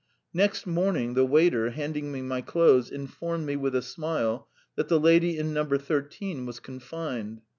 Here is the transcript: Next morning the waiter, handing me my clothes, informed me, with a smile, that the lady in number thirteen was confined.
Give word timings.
Next 0.33 0.65
morning 0.65 1.13
the 1.13 1.27
waiter, 1.27 1.69
handing 1.69 2.11
me 2.11 2.23
my 2.23 2.41
clothes, 2.41 2.89
informed 2.89 3.45
me, 3.45 3.55
with 3.55 3.75
a 3.75 3.83
smile, 3.83 4.47
that 4.75 4.87
the 4.87 4.99
lady 4.99 5.37
in 5.37 5.53
number 5.53 5.77
thirteen 5.77 6.47
was 6.47 6.59
confined. 6.59 7.43